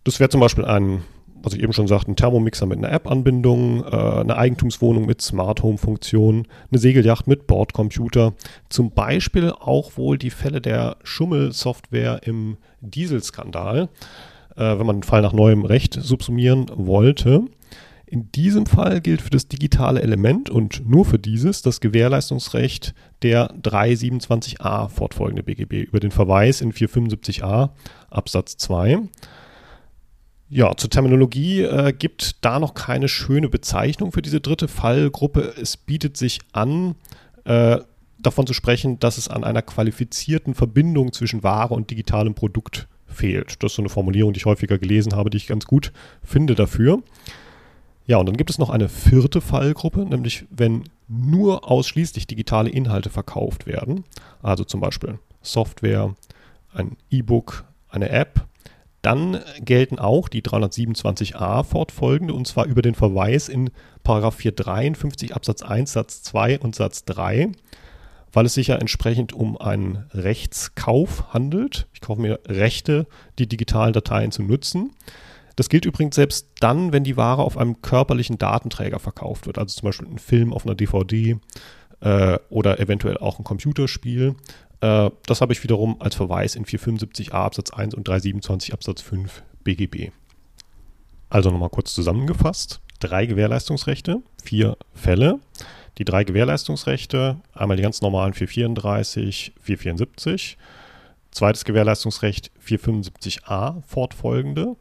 Das 0.05 0.21
wäre 0.21 0.29
zum 0.29 0.41
Beispiel 0.41 0.65
ein, 0.65 1.03
was 1.43 1.55
ich 1.55 1.63
eben 1.63 1.73
schon 1.73 1.87
sagte, 1.87 2.11
ein 2.11 2.17
Thermomixer 2.17 2.67
mit 2.67 2.79
einer 2.79 2.93
App-Anbindung, 2.93 3.85
äh, 3.85 3.87
eine 3.87 4.37
Eigentumswohnung 4.37 5.07
mit 5.07 5.23
Smart 5.23 5.63
Home-Funktion, 5.63 6.47
eine 6.71 6.79
Segelyacht 6.79 7.27
mit 7.27 7.47
Bordcomputer. 7.47 8.35
Zum 8.69 8.91
Beispiel 8.91 9.51
auch 9.51 9.97
wohl 9.97 10.19
die 10.19 10.31
Fälle 10.31 10.61
der 10.61 10.97
Schummelsoftware 11.05 12.21
im 12.25 12.57
Dieselskandal, 12.81 13.89
äh, 14.57 14.79
wenn 14.79 14.87
man 14.87 14.97
den 14.97 15.03
Fall 15.05 15.23
nach 15.23 15.33
neuem 15.33 15.65
Recht 15.65 15.95
subsumieren 15.95 16.67
wollte. 16.75 17.45
In 18.09 18.31
diesem 18.31 18.67
Fall 18.67 19.01
gilt 19.01 19.21
für 19.21 19.31
das 19.31 19.49
digitale 19.49 20.01
Element 20.01 20.49
und 20.49 20.89
nur 20.89 21.05
für 21.05 21.19
dieses 21.19 21.63
das 21.63 21.81
Gewährleistungsrecht 21.81 22.95
der 23.23 23.53
327a 23.57 24.89
fortfolgende 24.89 25.43
BGB 25.43 25.89
über 25.89 25.99
den 25.99 26.13
Verweis 26.13 26.61
in 26.61 26.73
475a 26.73 27.71
Absatz 28.09 28.57
2. 28.59 29.01
Ja, 30.49 30.77
zur 30.77 30.89
Terminologie 30.89 31.63
äh, 31.63 31.93
gibt 31.93 32.45
da 32.45 32.61
noch 32.61 32.75
keine 32.75 33.09
schöne 33.09 33.49
Bezeichnung 33.49 34.13
für 34.13 34.23
diese 34.23 34.41
dritte 34.41 34.69
Fallgruppe. 34.69 35.55
Es 35.61 35.77
bietet 35.77 36.17
sich 36.17 36.39
an, 36.53 36.95
äh, 37.45 37.79
davon 38.21 38.47
zu 38.47 38.53
sprechen, 38.53 39.01
dass 39.01 39.19
es 39.19 39.27
an 39.27 39.43
einer 39.43 39.63
qualifizierten 39.63 40.55
Verbindung 40.55 41.13
zwischen 41.13 41.43
Ware 41.43 41.75
und 41.75 41.91
digitalem 41.91 42.35
Produkt 42.35 42.87
fehlt. 43.07 43.61
Das 43.65 43.73
ist 43.73 43.77
so 43.77 43.83
eine 43.83 43.89
Formulierung, 43.89 44.33
die 44.33 44.39
ich 44.39 44.47
häufiger 44.47 44.79
gelesen 44.79 45.17
habe, 45.17 45.31
die 45.31 45.39
ich 45.39 45.49
ganz 45.49 45.67
gut 45.67 45.93
finde 46.23 46.55
dafür. 46.55 47.03
Ja, 48.07 48.19
und 48.19 48.27
dann 48.27 48.37
gibt 48.37 48.51
es 48.51 48.59
noch 48.59 48.71
eine 48.71 48.89
vierte 48.89 49.41
Fallgruppe, 49.41 50.05
nämlich 50.05 50.47
wenn 50.51 50.85
nur 51.09 51.71
ausschließlich 51.71 52.27
digitale 52.27 52.71
Inhalte 52.71 53.11
verkauft 53.11 53.67
werden, 53.67 54.05
also 54.43 54.65
zum 54.65 54.81
Beispiel 54.81 55.19
Software, 55.43 56.15
ein 56.73 56.97
E-Book, 57.11 57.65
eine 57.89 58.11
App, 58.11 58.47
dann 59.03 59.41
gelten 59.61 59.99
auch 59.99 60.29
die 60.29 60.43
327a 60.43 61.63
fortfolgende 61.65 62.35
und 62.35 62.47
zwar 62.47 62.67
über 62.67 62.83
den 62.83 62.95
Verweis 62.95 63.49
in 63.49 63.71
453 64.05 65.35
Absatz 65.35 65.63
1 65.63 65.93
Satz 65.93 66.23
2 66.23 66.61
und 66.61 66.75
Satz 66.75 67.05
3, 67.05 67.51
weil 68.33 68.47
es 68.47 68.55
sich 68.55 68.69
ja 68.69 68.77
entsprechend 68.77 69.33
um 69.33 69.57
einen 69.57 70.07
Rechtskauf 70.13 71.33
handelt. 71.33 71.87
Ich 71.93 72.01
kaufe 72.01 72.21
mir 72.21 72.41
Rechte, 72.47 73.07
die 73.39 73.49
digitalen 73.49 73.93
Dateien 73.93 74.33
zu 74.33 74.43
nutzen. 74.43 74.91
Das 75.57 75.71
gilt 75.71 75.87
übrigens 75.87 76.15
selbst 76.15 76.49
dann, 76.61 76.93
wenn 76.93 77.03
die 77.03 77.17
Ware 77.17 77.43
auf 77.43 77.57
einem 77.57 77.81
körperlichen 77.81 78.39
Datenträger 78.39 78.99
verkauft 78.99 79.47
wird, 79.47 79.59
also 79.59 79.75
zum 79.75 79.87
Beispiel 79.87 80.07
ein 80.07 80.19
Film 80.19 80.53
auf 80.53 80.67
einer 80.67 80.75
DVD 80.75 81.39
äh, 82.01 82.39
oder 82.51 82.79
eventuell 82.79 83.17
auch 83.17 83.39
ein 83.39 83.45
Computerspiel. 83.45 84.37
Äh, 84.83 85.11
das 85.27 85.41
habe 85.41 85.55
ich 85.55 85.63
wiederum 85.63 86.01
als 86.01 86.15
Verweis 86.15 86.55
in 86.55 86.67
475a 86.67 87.33
Absatz 87.33 87.71
1 87.71 87.95
und 87.95 88.07
327 88.07 88.75
Absatz 88.75 89.01
5 89.01 89.43
BGB. 89.65 90.11
Also 91.31 91.51
nochmal 91.51 91.71
kurz 91.71 91.95
zusammengefasst. 91.95 92.81
Drei 93.01 93.27
Gewährleistungsrechte, 93.27 94.23
vier 94.43 94.77
Fälle. 94.95 95.41
Die 95.99 96.05
drei 96.05 96.25
Gewährleistungsrechte, 96.25 97.41
einmal 97.55 97.77
die 97.79 97.83
ganz 97.83 98.03
normalen 98.03 98.35
434, 98.35 99.55
474. 99.61 100.59
Zweites 101.31 101.65
Gewährleistungsrecht 101.65 102.51
475a 102.65 103.83
fortfolgende. 103.87 104.77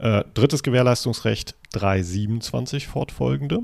Äh, 0.00 0.24
drittes 0.32 0.62
Gewährleistungsrecht 0.62 1.56
327 1.72 2.86
fortfolgende. 2.86 3.60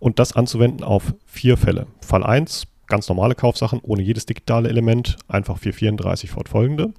Und 0.00 0.18
das 0.18 0.34
anzuwenden 0.34 0.82
auf 0.82 1.14
vier 1.24 1.56
Fälle. 1.56 1.86
Fall 2.00 2.24
1, 2.24 2.64
ganz 2.88 3.08
normale 3.08 3.36
Kaufsachen 3.36 3.78
ohne 3.80 4.02
jedes 4.02 4.26
digitale 4.26 4.68
Element, 4.68 5.16
einfach 5.28 5.58
434 5.58 6.30
fortfolgende. 6.30 6.92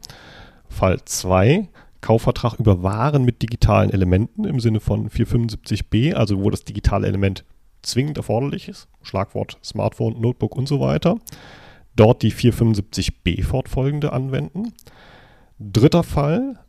Fall 0.70 1.04
2, 1.04 1.68
Kaufvertrag 2.00 2.58
über 2.58 2.84
Waren 2.84 3.26
mit 3.26 3.42
digitalen 3.42 3.90
Elementen 3.90 4.46
im 4.46 4.62
Sinne 4.62 4.80
von 4.80 5.10
475b, 5.10 6.14
also 6.14 6.42
wo 6.42 6.50
das 6.50 6.64
digitale 6.64 7.08
Element 7.08 7.44
zwingend 7.82 8.16
erforderlich 8.16 8.70
ist. 8.70 8.88
Schlagwort 9.02 9.58
Smartphone, 9.62 10.22
Notebook 10.22 10.56
und 10.56 10.70
so 10.70 10.80
weiter. 10.80 11.18
Dort 11.98 12.22
die 12.22 12.32
475b 12.32 13.44
fortfolgende 13.44 14.14
anwenden. 14.14 14.72
Dritter 15.60 16.04
Fall, 16.04 16.60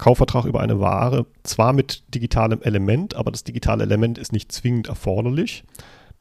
Kaufvertrag 0.00 0.44
über 0.46 0.60
eine 0.60 0.80
Ware, 0.80 1.26
zwar 1.42 1.72
mit 1.72 2.02
digitalem 2.14 2.62
Element, 2.62 3.14
aber 3.14 3.30
das 3.30 3.44
digitale 3.44 3.84
Element 3.84 4.18
ist 4.18 4.32
nicht 4.32 4.50
zwingend 4.50 4.88
erforderlich 4.88 5.64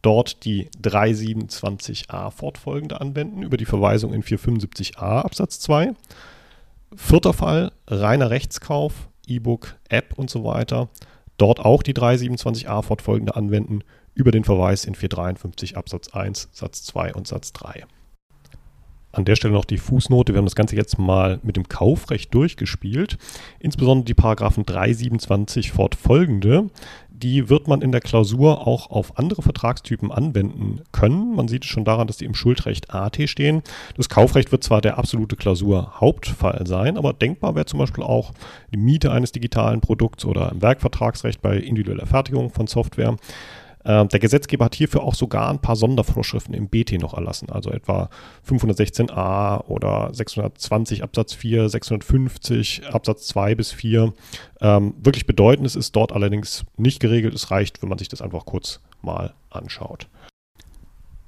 dort 0.02 0.46
die 0.46 0.70
327a 0.82 2.32
fortfolgende 2.32 3.02
anwenden 3.02 3.44
über 3.44 3.58
die 3.58 3.66
Verweisung 3.66 4.14
in 4.14 4.24
475a 4.24 5.22
Absatz 5.22 5.60
2. 5.60 5.94
Vierter 6.96 7.34
Fall, 7.34 7.72
reiner 7.88 8.30
Rechtskauf, 8.30 9.10
E-Book, 9.28 9.76
App 9.90 10.18
und 10.18 10.30
so 10.30 10.44
weiter. 10.44 10.90
Dort 11.38 11.60
auch 11.60 11.84
die 11.84 11.94
327a 11.94 12.82
fortfolgende 12.82 13.36
anwenden 13.36 13.84
über 14.14 14.32
den 14.32 14.44
Verweis 14.44 14.86
in 14.86 14.96
453 14.96 15.78
Absatz 15.78 16.10
1 16.10 16.50
Satz 16.52 16.84
2 16.84 17.14
und 17.14 17.28
Satz 17.28 17.54
3. 17.54 17.86
An 19.12 19.26
der 19.26 19.36
Stelle 19.36 19.54
noch 19.54 19.66
die 19.66 19.78
Fußnote. 19.78 20.34
Wir 20.34 20.38
haben 20.38 20.46
das 20.46 20.56
Ganze 20.56 20.76
jetzt 20.76 21.00
mal 21.00 21.40
mit 21.42 21.56
dem 21.56 21.68
Kaufrecht 21.68 22.34
durchgespielt. 22.34 23.18
Insbesondere 23.60 24.06
die 24.06 24.14
Paragraphen 24.14 24.66
327 24.66 25.72
fortfolgende. 25.72 26.70
Die 27.10 27.50
wird 27.50 27.68
man 27.68 27.82
in 27.82 27.92
der 27.92 28.02
Klausur 28.02 28.66
auch 28.68 28.92
auf 28.92 29.18
andere 29.18 29.42
Vertragstypen 29.42 30.12
anwenden 30.12 30.82
können. 30.92 31.36
Man 31.36 31.48
sieht 31.48 31.66
es 31.66 31.70
schon 31.70 31.84
daran, 31.84 32.08
dass 32.08 32.18
die 32.18 32.26
im 32.26 32.36
Schuldrecht 32.36 32.94
AT 32.94 33.18
stehen. 33.28 33.62
Das 33.98 34.10
Kaufrecht 34.10 34.52
wird 34.52 34.64
zwar 34.64 34.80
der 34.80 34.98
absolute 34.98 35.36
Klausur-Hauptfall 35.36 36.66
sein, 36.66 36.98
aber 36.98 37.12
denkbar 37.12 37.56
wäre 37.56 37.66
zum 37.66 37.80
Beispiel 37.80 38.04
auch 38.04 38.32
die 38.72 38.78
Miete 38.78 39.12
eines 39.12 39.32
digitalen 39.32 39.82
Produkts 39.82 40.24
oder 40.24 40.52
ein 40.52 40.62
Werkvertragsrecht 40.62 41.42
bei 41.42 41.58
individueller 41.58 42.06
Fertigung 42.06 42.52
von 42.52 42.68
Software. 42.68 43.18
Ähm, 43.86 44.10
der 44.10 44.20
Gesetzgeber 44.20 44.66
hat 44.66 44.76
hierfür 44.76 45.04
auch 45.04 45.16
sogar 45.16 45.50
ein 45.50 45.60
paar 45.60 45.76
Sondervorschriften 45.76 46.54
im 46.54 46.68
BT 46.68 47.00
noch 47.00 47.14
erlassen, 47.14 47.50
also 47.50 47.72
etwa 47.72 48.10
516a 48.48 49.66
oder 49.66 50.14
620 50.14 51.04
Absatz 51.04 51.34
4, 51.34 51.70
650 51.70 52.88
Absatz 52.88 53.28
2 53.28 53.56
bis 53.56 53.72
4. 53.72 54.14
Ähm, 54.62 54.96
wirklich 55.02 55.26
bedeutendes 55.26 55.76
ist 55.76 55.96
dort 55.96 56.12
allerdings 56.12 56.66
nicht 56.78 57.00
geregelt. 57.00 57.34
Es 57.34 57.52
reicht, 57.52 57.82
wenn 57.82 57.90
man 57.90 57.98
sich 57.98 58.10
das 58.10 58.22
einfach 58.22 58.46
kurz 58.46 58.82
mal 59.02 59.34
anschaut. 59.50 60.08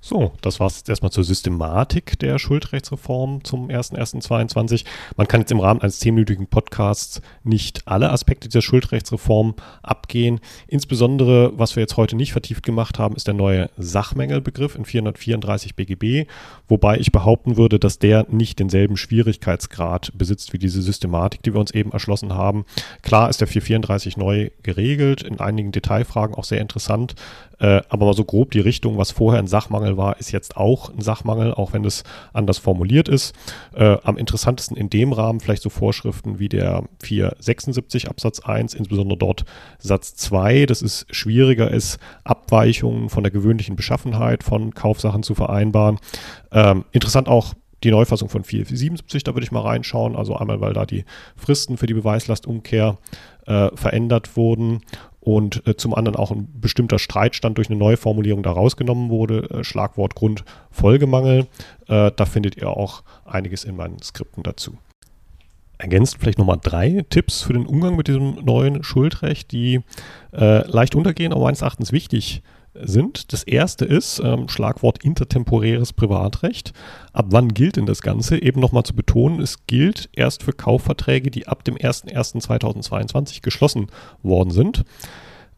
So, 0.03 0.33
das 0.41 0.59
war 0.59 0.65
es 0.65 0.77
jetzt 0.77 0.89
erstmal 0.89 1.11
zur 1.11 1.23
Systematik 1.23 2.17
der 2.17 2.39
Schuldrechtsreform 2.39 3.43
zum 3.43 3.67
01.01.22. 3.69 4.83
Man 5.15 5.27
kann 5.27 5.41
jetzt 5.41 5.51
im 5.51 5.59
Rahmen 5.59 5.79
eines 5.79 5.99
zehnminütigen 5.99 6.47
Podcasts 6.47 7.21
nicht 7.43 7.83
alle 7.85 8.09
Aspekte 8.09 8.49
dieser 8.49 8.63
Schuldrechtsreform 8.63 9.53
abgehen. 9.83 10.39
Insbesondere, 10.65 11.53
was 11.55 11.75
wir 11.75 11.81
jetzt 11.81 11.97
heute 11.97 12.15
nicht 12.15 12.31
vertieft 12.31 12.65
gemacht 12.65 12.97
haben, 12.97 13.15
ist 13.15 13.27
der 13.27 13.35
neue 13.35 13.69
Sachmängelbegriff 13.77 14.75
in 14.75 14.85
434 14.85 15.75
BGB, 15.75 16.27
wobei 16.67 16.97
ich 16.97 17.11
behaupten 17.11 17.55
würde, 17.55 17.77
dass 17.77 17.99
der 17.99 18.25
nicht 18.27 18.57
denselben 18.57 18.97
Schwierigkeitsgrad 18.97 20.13
besitzt 20.15 20.51
wie 20.51 20.57
diese 20.57 20.81
Systematik, 20.81 21.43
die 21.43 21.53
wir 21.53 21.59
uns 21.59 21.71
eben 21.71 21.91
erschlossen 21.91 22.33
haben. 22.33 22.65
Klar 23.03 23.29
ist 23.29 23.39
der 23.39 23.47
434 23.47 24.17
neu 24.17 24.49
geregelt, 24.63 25.21
in 25.21 25.39
einigen 25.39 25.71
Detailfragen 25.71 26.33
auch 26.33 26.43
sehr 26.43 26.59
interessant, 26.59 27.13
äh, 27.61 27.81
aber 27.89 28.13
so 28.15 28.25
grob 28.25 28.51
die 28.51 28.59
Richtung, 28.59 28.97
was 28.97 29.11
vorher 29.11 29.39
ein 29.39 29.45
Sachmangel 29.45 29.95
war, 29.95 30.19
ist 30.19 30.31
jetzt 30.31 30.57
auch 30.57 30.89
ein 30.89 30.99
Sachmangel, 30.99 31.53
auch 31.53 31.73
wenn 31.73 31.85
es 31.85 32.03
anders 32.33 32.57
formuliert 32.57 33.07
ist. 33.07 33.35
Äh, 33.75 33.97
am 34.03 34.17
interessantesten 34.17 34.75
in 34.75 34.89
dem 34.89 35.13
Rahmen 35.13 35.39
vielleicht 35.39 35.61
so 35.61 35.69
Vorschriften 35.69 36.39
wie 36.39 36.49
der 36.49 36.83
476 37.03 38.09
Absatz 38.09 38.39
1, 38.39 38.73
insbesondere 38.73 39.19
dort 39.19 39.45
Satz 39.77 40.15
2. 40.15 40.65
Das 40.65 40.81
ist 40.81 41.05
schwieriger 41.15 41.69
ist, 41.69 41.99
Abweichungen 42.23 43.09
von 43.09 43.23
der 43.23 43.31
gewöhnlichen 43.31 43.75
Beschaffenheit 43.75 44.43
von 44.43 44.73
Kaufsachen 44.73 45.21
zu 45.21 45.35
vereinbaren. 45.35 45.99
Ähm, 46.51 46.85
interessant 46.91 47.27
auch 47.27 47.53
die 47.83 47.91
Neufassung 47.91 48.29
von 48.29 48.43
477, 48.43 49.23
da 49.23 49.35
würde 49.35 49.43
ich 49.43 49.51
mal 49.51 49.61
reinschauen. 49.61 50.15
Also 50.15 50.35
einmal, 50.35 50.61
weil 50.61 50.73
da 50.73 50.87
die 50.87 51.05
Fristen 51.35 51.77
für 51.77 51.85
die 51.85 51.93
Beweislastumkehr 51.93 52.97
äh, 53.45 53.69
verändert 53.75 54.35
wurden 54.35 54.81
und 55.21 55.65
äh, 55.67 55.77
zum 55.77 55.93
anderen 55.93 56.17
auch 56.17 56.31
ein 56.31 56.49
bestimmter 56.59 56.99
Streitstand 56.99 57.57
durch 57.57 57.69
eine 57.69 57.79
Neuformulierung 57.79 58.43
da 58.43 58.51
rausgenommen 58.51 59.09
wurde. 59.09 59.49
Äh, 59.49 59.63
Schlagwort 59.63 60.15
Grund 60.15 60.43
Folgemangel. 60.71 61.47
Äh, 61.87 62.11
da 62.13 62.25
findet 62.25 62.57
ihr 62.57 62.69
auch 62.69 63.03
einiges 63.23 63.63
in 63.63 63.75
meinen 63.75 64.01
Skripten 64.01 64.43
dazu. 64.43 64.77
Ergänzt 65.77 66.17
vielleicht 66.19 66.37
nochmal 66.37 66.59
drei 66.61 67.05
Tipps 67.09 67.43
für 67.43 67.53
den 67.53 67.65
Umgang 67.65 67.95
mit 67.95 68.07
diesem 68.07 68.43
neuen 68.43 68.83
Schuldrecht, 68.83 69.51
die 69.51 69.81
äh, 70.33 70.67
leicht 70.67 70.95
untergehen, 70.95 71.31
aber 71.31 71.43
meines 71.43 71.61
Erachtens 71.61 71.91
wichtig 71.91 72.35
sind 72.35 72.43
sind. 72.73 73.33
Das 73.33 73.43
erste 73.43 73.85
ist 73.85 74.21
ähm, 74.23 74.47
Schlagwort 74.47 75.03
intertemporäres 75.03 75.93
Privatrecht. 75.93 76.73
Ab 77.13 77.27
wann 77.29 77.49
gilt 77.49 77.75
denn 77.75 77.85
das 77.85 78.01
Ganze? 78.01 78.41
Eben 78.41 78.61
nochmal 78.61 78.83
zu 78.83 78.95
betonen, 78.95 79.41
es 79.41 79.65
gilt 79.67 80.09
erst 80.13 80.43
für 80.43 80.53
Kaufverträge, 80.53 81.31
die 81.31 81.47
ab 81.47 81.63
dem 81.63 81.75
01.01.2022 81.75 83.41
geschlossen 83.41 83.87
worden 84.23 84.51
sind. 84.51 84.83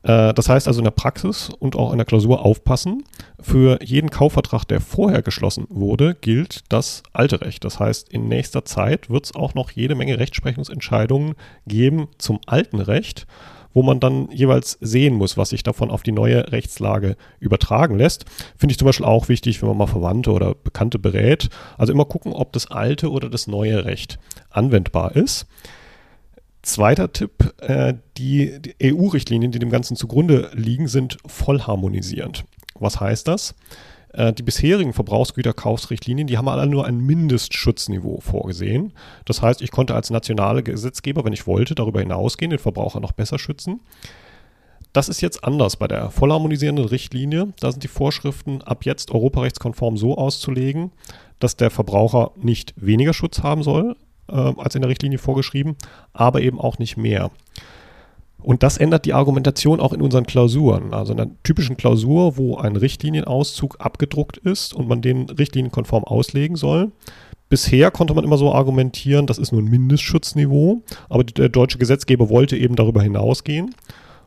Äh, 0.03 0.33
das 0.33 0.49
heißt 0.49 0.67
also 0.67 0.79
in 0.79 0.85
der 0.85 0.91
Praxis 0.91 1.49
und 1.59 1.75
auch 1.75 1.91
in 1.91 1.97
der 1.97 2.05
Klausur 2.05 2.45
aufpassen. 2.45 3.03
Für 3.39 3.79
jeden 3.83 4.09
Kaufvertrag, 4.09 4.65
der 4.65 4.81
vorher 4.81 5.21
geschlossen 5.21 5.65
wurde, 5.69 6.15
gilt 6.15 6.63
das 6.69 7.03
alte 7.13 7.41
Recht. 7.41 7.63
Das 7.63 7.79
heißt, 7.79 8.09
in 8.09 8.27
nächster 8.27 8.65
Zeit 8.65 9.09
wird 9.09 9.25
es 9.25 9.35
auch 9.35 9.53
noch 9.53 9.71
jede 9.71 9.95
Menge 9.95 10.19
Rechtsprechungsentscheidungen 10.19 11.35
geben 11.65 12.07
zum 12.17 12.39
alten 12.45 12.79
Recht 12.79 13.25
wo 13.73 13.83
man 13.83 13.99
dann 13.99 14.29
jeweils 14.31 14.77
sehen 14.81 15.15
muss, 15.15 15.37
was 15.37 15.49
sich 15.49 15.63
davon 15.63 15.91
auf 15.91 16.03
die 16.03 16.11
neue 16.11 16.51
Rechtslage 16.51 17.15
übertragen 17.39 17.97
lässt. 17.97 18.25
Finde 18.57 18.71
ich 18.71 18.77
zum 18.77 18.85
Beispiel 18.85 19.05
auch 19.05 19.29
wichtig, 19.29 19.61
wenn 19.61 19.69
man 19.69 19.77
mal 19.77 19.87
Verwandte 19.87 20.31
oder 20.31 20.55
Bekannte 20.55 20.99
berät. 20.99 21.49
Also 21.77 21.93
immer 21.93 22.05
gucken, 22.05 22.33
ob 22.33 22.53
das 22.53 22.69
alte 22.69 23.09
oder 23.11 23.29
das 23.29 23.47
neue 23.47 23.85
Recht 23.85 24.19
anwendbar 24.49 25.15
ist. 25.15 25.47
Zweiter 26.61 27.11
Tipp, 27.11 27.53
äh, 27.59 27.95
die, 28.17 28.59
EU-Richtlinien, 28.81 29.51
die 29.51 29.59
dem 29.59 29.69
Ganzen 29.69 29.97
zugrunde 29.97 30.49
liegen, 30.53 30.87
sind 30.87 31.17
voll 31.25 31.61
harmonisierend. 31.61 32.45
Was 32.79 33.01
heißt 33.01 33.27
das? 33.27 33.53
Äh, 34.13 34.33
die 34.33 34.43
bisherigen 34.43 34.93
Verbrauchsgüterkaufsrichtlinien, 34.93 36.27
die 36.27 36.37
haben 36.37 36.47
alle 36.47 36.67
nur 36.67 36.85
ein 36.85 36.99
Mindestschutzniveau 36.99 38.19
vorgesehen. 38.21 38.93
Das 39.25 39.41
heißt, 39.41 39.61
ich 39.61 39.71
konnte 39.71 39.95
als 39.95 40.09
nationale 40.09 40.63
Gesetzgeber, 40.63 41.25
wenn 41.25 41.33
ich 41.33 41.47
wollte, 41.47 41.75
darüber 41.75 41.99
hinausgehen, 41.99 42.51
den 42.51 42.59
Verbraucher 42.59 42.99
noch 42.99 43.11
besser 43.11 43.39
schützen. 43.39 43.81
Das 44.93 45.09
ist 45.09 45.21
jetzt 45.21 45.43
anders 45.43 45.75
bei 45.75 45.87
der 45.87 46.11
vollharmonisierenden 46.11 46.85
Richtlinie. 46.85 47.53
Da 47.59 47.71
sind 47.71 47.83
die 47.83 47.87
Vorschriften 47.87 48.61
ab 48.61 48.85
jetzt 48.85 49.09
europarechtskonform 49.11 49.97
so 49.97 50.15
auszulegen, 50.15 50.91
dass 51.39 51.57
der 51.57 51.71
Verbraucher 51.71 52.31
nicht 52.39 52.75
weniger 52.77 53.13
Schutz 53.13 53.41
haben 53.41 53.63
soll 53.63 53.95
äh, 54.29 54.33
als 54.33 54.75
in 54.75 54.81
der 54.81 54.89
Richtlinie 54.89 55.17
vorgeschrieben, 55.17 55.75
aber 56.13 56.41
eben 56.41 56.59
auch 56.59 56.77
nicht 56.77 56.95
mehr. 56.95 57.31
Und 58.43 58.61
das 58.61 58.77
ändert 58.77 59.05
die 59.05 59.13
Argumentation 59.13 59.79
auch 59.79 59.93
in 59.93 60.01
unseren 60.01 60.25
Klausuren. 60.25 60.93
Also 60.93 61.13
in 61.13 61.19
einer 61.19 61.31
typischen 61.43 61.77
Klausur, 61.77 62.37
wo 62.37 62.57
ein 62.57 62.75
Richtlinienauszug 62.75 63.77
abgedruckt 63.79 64.37
ist 64.37 64.73
und 64.73 64.87
man 64.87 65.01
den 65.01 65.29
richtlinienkonform 65.29 66.03
auslegen 66.03 66.57
soll. 66.57 66.91
Bisher 67.49 67.91
konnte 67.91 68.13
man 68.13 68.23
immer 68.23 68.37
so 68.37 68.51
argumentieren, 68.51 69.27
das 69.27 69.37
ist 69.37 69.51
nur 69.51 69.61
ein 69.61 69.69
Mindestschutzniveau, 69.69 70.81
aber 71.07 71.23
der 71.23 71.49
deutsche 71.49 71.77
Gesetzgeber 71.77 72.29
wollte 72.29 72.57
eben 72.57 72.75
darüber 72.75 73.01
hinausgehen. 73.01 73.75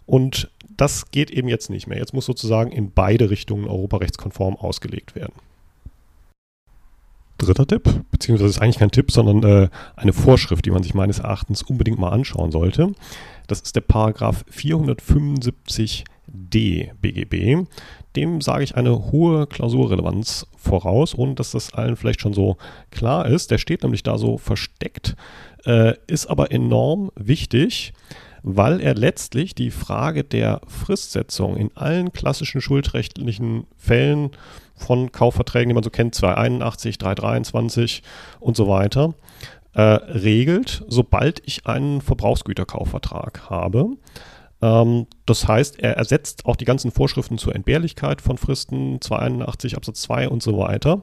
Und 0.07 0.51
das 0.77 1.11
geht 1.11 1.31
eben 1.31 1.49
jetzt 1.49 1.69
nicht 1.69 1.87
mehr. 1.87 1.99
Jetzt 1.99 2.15
muss 2.15 2.27
sozusagen 2.27 2.71
in 2.71 2.93
beide 2.93 3.31
Richtungen 3.31 3.67
europarechtskonform 3.67 4.57
ausgelegt 4.57 5.15
werden. 5.15 5.35
Dritter 7.39 7.67
Tipp, 7.67 7.89
beziehungsweise 8.11 8.51
ist 8.51 8.61
eigentlich 8.61 8.79
kein 8.79 8.91
Tipp, 8.91 9.11
sondern 9.11 9.43
äh, 9.43 9.69
eine 9.97 10.13
Vorschrift, 10.13 10.65
die 10.65 10.71
man 10.71 10.83
sich 10.83 10.95
meines 10.95 11.19
Erachtens 11.19 11.63
unbedingt 11.63 11.99
mal 11.99 12.11
anschauen 12.11 12.51
sollte. 12.51 12.93
Das 13.47 13.61
ist 13.61 13.77
der 13.77 13.83
Paragraph 13.83 14.45
475d 14.51 16.05
BGB. 17.01 17.67
Dem 18.17 18.41
sage 18.41 18.65
ich 18.65 18.77
eine 18.77 19.13
hohe 19.13 19.47
Klausurrelevanz 19.47 20.47
voraus, 20.57 21.15
ohne 21.17 21.35
dass 21.35 21.51
das 21.51 21.75
allen 21.75 21.97
vielleicht 21.97 22.23
schon 22.23 22.33
so 22.33 22.57
klar 22.91 23.27
ist. 23.27 23.51
Der 23.51 23.59
steht 23.59 23.83
nämlich 23.83 24.03
da 24.03 24.17
so 24.17 24.39
versteckt, 24.39 25.17
äh, 25.65 25.95
ist 26.07 26.27
aber 26.27 26.51
enorm 26.51 27.11
wichtig 27.15 27.93
weil 28.49 28.81
er 28.81 28.95
letztlich 28.95 29.57
die 29.57 29.73
Frage 29.73 30.23
der 30.23 30.61
Fristsetzung 30.69 31.57
in 31.57 31.73
allen 31.75 32.13
klassischen 32.13 32.61
schuldrechtlichen 32.61 33.67
Fällen 33.77 34.31
von 34.77 35.13
Kaufverträgen, 35.13 35.69
die 35.69 35.75
man 35.75 35.83
so 35.83 35.91
kennt, 35.91 36.15
281, 36.15 36.99
323 36.99 38.03
und 38.41 38.57
so 38.57 38.69
weiter, 38.69 39.15
äh, 39.75 39.83
regelt, 39.83 40.85
sobald 40.89 41.43
ich 41.47 41.67
einen 41.67 42.01
Verbrauchsgüterkaufvertrag 42.01 43.51
habe. 43.51 43.97
Ähm, 44.63 45.07
das 45.27 45.47
heißt, 45.47 45.81
er 45.81 45.97
ersetzt 45.97 46.47
auch 46.47 46.57
die 46.57 46.65
ganzen 46.65 46.91
Vorschriften 46.91 47.39
zur 47.39 47.55
Entbehrlichkeit 47.55 48.21
von 48.21 48.39
Fristen 48.39 49.01
281 49.01 49.77
Absatz 49.77 50.03
2 50.03 50.29
und 50.29 50.43
so 50.43 50.59
weiter. 50.59 51.03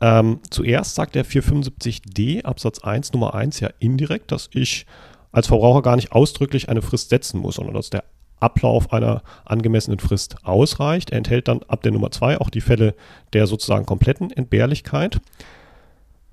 Ähm, 0.00 0.40
zuerst 0.50 0.96
sagt 0.96 1.14
der 1.14 1.24
475d 1.24 2.44
Absatz 2.44 2.80
1 2.80 3.12
Nummer 3.12 3.34
1 3.34 3.60
ja 3.60 3.70
indirekt, 3.78 4.32
dass 4.32 4.50
ich 4.52 4.86
als 5.30 5.46
Verbraucher 5.46 5.82
gar 5.82 5.96
nicht 5.96 6.12
ausdrücklich 6.12 6.68
eine 6.68 6.82
Frist 6.82 7.10
setzen 7.10 7.40
muss, 7.40 7.56
sondern 7.56 7.74
dass 7.74 7.90
der 7.90 8.04
Ablauf 8.44 8.92
einer 8.92 9.22
angemessenen 9.44 9.98
Frist 9.98 10.36
ausreicht. 10.44 11.10
Er 11.10 11.18
enthält 11.18 11.48
dann 11.48 11.62
ab 11.68 11.82
der 11.82 11.92
Nummer 11.92 12.10
2 12.10 12.40
auch 12.40 12.50
die 12.50 12.60
Fälle 12.60 12.94
der 13.32 13.46
sozusagen 13.46 13.86
kompletten 13.86 14.30
Entbehrlichkeit. 14.30 15.20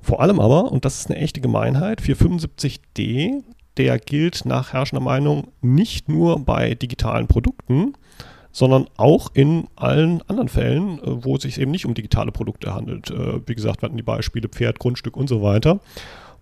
Vor 0.01 0.21
allem 0.21 0.39
aber, 0.39 0.71
und 0.71 0.83
das 0.85 0.99
ist 0.99 1.09
eine 1.09 1.19
echte 1.19 1.41
Gemeinheit, 1.41 2.01
475d, 2.01 3.43
der 3.77 3.99
gilt 3.99 4.45
nach 4.45 4.73
herrschender 4.73 5.03
Meinung 5.03 5.47
nicht 5.61 6.09
nur 6.09 6.43
bei 6.43 6.75
digitalen 6.75 7.27
Produkten, 7.27 7.93
sondern 8.51 8.87
auch 8.97 9.29
in 9.33 9.67
allen 9.75 10.21
anderen 10.27 10.49
Fällen, 10.49 10.99
äh, 10.99 11.23
wo 11.23 11.35
es 11.35 11.43
sich 11.43 11.59
eben 11.59 11.71
nicht 11.71 11.85
um 11.85 11.93
digitale 11.93 12.31
Produkte 12.31 12.73
handelt. 12.73 13.09
Äh, 13.09 13.47
wie 13.47 13.55
gesagt, 13.55 13.81
wir 13.81 13.87
hatten 13.87 13.97
die 13.97 14.03
Beispiele 14.03 14.49
Pferd, 14.49 14.79
Grundstück 14.79 15.15
und 15.15 15.29
so 15.29 15.41
weiter. 15.41 15.79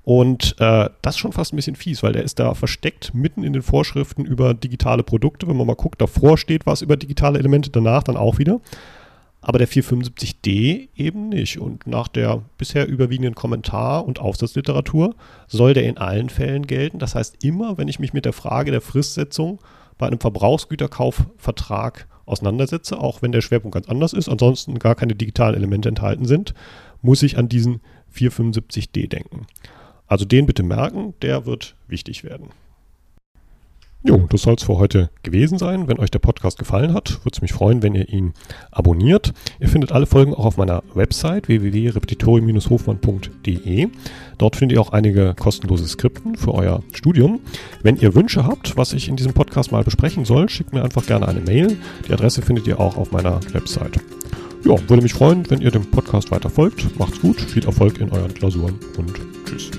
Und 0.04 0.56
äh, 0.60 0.90
das 1.02 1.16
ist 1.16 1.20
schon 1.20 1.34
fast 1.34 1.54
ein 1.54 1.58
bisschen 1.58 1.76
fies, 1.76 2.02
weil 2.02 2.14
der 2.14 2.24
ist 2.24 2.40
da 2.40 2.54
versteckt 2.54 3.14
mitten 3.14 3.44
in 3.44 3.54
den 3.54 3.62
Vorschriften 3.62 4.26
über 4.26 4.54
digitale 4.54 5.04
Produkte. 5.04 5.48
Wenn 5.48 5.58
man 5.58 5.68
mal 5.68 5.76
guckt, 5.76 6.02
davor 6.02 6.38
steht 6.38 6.66
was 6.66 6.82
über 6.82 6.98
digitale 6.98 7.38
Elemente, 7.38 7.70
danach 7.70 8.04
dann 8.04 8.18
auch 8.18 8.38
wieder. 8.40 8.60
Aber 9.42 9.58
der 9.58 9.68
475d 9.68 10.90
eben 10.96 11.30
nicht. 11.30 11.60
Und 11.60 11.88
nach 11.88 12.08
der 12.08 12.42
bisher 12.58 12.88
überwiegenden 12.88 13.36
Kommentar- 13.36 14.06
und 14.06 14.20
Aufsatzliteratur 14.20 15.16
soll 15.48 15.74
der 15.74 15.84
in 15.84 15.98
allen 15.98 16.30
Fällen 16.30 16.68
gelten. 16.68 17.00
Das 17.00 17.16
heißt, 17.16 17.44
immer, 17.44 17.78
wenn 17.78 17.88
ich 17.88 18.00
mich 18.00 18.14
mit 18.14 18.26
der 18.26 18.34
Frage 18.34 18.72
der 18.72 18.82
Fristsetzung 18.82 19.60
bei 19.98 20.08
einem 20.08 20.20
Verbrauchsgüterkaufvertrag 20.20 22.08
auseinandersetze, 22.26 23.00
auch 23.00 23.22
wenn 23.22 23.32
der 23.32 23.42
Schwerpunkt 23.42 23.76
ganz 23.76 23.88
anders 23.88 24.14
ist, 24.14 24.30
ansonsten 24.30 24.80
gar 24.80 24.96
keine 24.96 25.16
digitalen 25.16 25.56
Elemente 25.56 25.90
enthalten 25.90 26.26
sind, 26.26 26.54
muss 27.02 27.24
ich 27.24 27.38
an 27.38 27.50
diesen 27.50 27.82
475d 28.14 29.08
denken. 29.08 29.48
Also 30.10 30.26
den 30.26 30.48
bitte 30.48 30.64
merken, 30.64 31.14
der 31.22 31.46
wird 31.46 31.76
wichtig 31.88 32.26
werden. 32.26 32.50
Jo, 34.02 34.28
das 34.30 34.44
soll 34.44 34.56
es 34.56 34.64
für 34.64 34.78
heute 34.78 35.10
gewesen 35.24 35.58
sein. 35.58 35.90
Wenn 35.90 36.00
euch 36.00 36.10
der 36.10 36.20
Podcast 36.20 36.58
gefallen 36.58 36.94
hat, 36.94 37.20
würde 37.26 37.32
es 37.34 37.42
mich 37.42 37.52
freuen, 37.52 37.84
wenn 37.84 37.96
ihr 37.96 38.08
ihn 38.08 38.34
abonniert. 38.72 39.34
Ihr 39.60 39.68
findet 39.68 39.92
alle 39.92 40.06
Folgen 40.06 40.34
auch 40.34 40.46
auf 40.46 40.56
meiner 40.56 40.84
Website 40.94 41.50
www.repetitorium-hofmann.de. 41.50 43.90
Dort 44.38 44.56
findet 44.56 44.78
ihr 44.78 44.82
auch 44.82 44.94
einige 44.94 45.36
kostenlose 45.38 45.86
Skripten 45.86 46.38
für 46.38 46.54
euer 46.54 46.82
Studium. 46.94 47.42
Wenn 47.84 47.98
ihr 47.98 48.16
Wünsche 48.16 48.46
habt, 48.46 48.78
was 48.78 48.94
ich 48.94 49.10
in 49.10 49.18
diesem 49.18 49.34
Podcast 49.34 49.74
mal 49.74 49.84
besprechen 49.84 50.24
soll, 50.24 50.48
schickt 50.48 50.72
mir 50.72 50.82
einfach 50.82 51.06
gerne 51.06 51.28
eine 51.28 51.42
Mail. 51.42 51.76
Die 52.08 52.14
Adresse 52.14 52.42
findet 52.42 52.68
ihr 52.68 52.80
auch 52.80 52.96
auf 52.96 53.12
meiner 53.12 53.42
Website. 53.52 54.00
Ja, 54.64 54.78
würde 54.90 55.04
mich 55.04 55.14
freuen, 55.14 55.50
wenn 55.50 55.62
ihr 55.62 55.72
dem 55.72 55.92
Podcast 55.92 56.32
weiter 56.32 56.50
folgt. 56.50 56.98
Macht's 56.98 57.20
gut, 57.20 57.42
viel 57.42 57.66
Erfolg 57.66 58.00
in 58.00 58.10
euren 58.12 58.34
Klausuren 58.34 58.80
und 58.98 59.12
tschüss. 59.46 59.72